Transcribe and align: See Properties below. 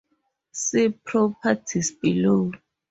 See 0.51 0.89
Properties 0.89 1.91
below. 1.91 2.53